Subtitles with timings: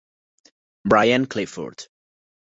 [0.83, 1.85] Brian Clifford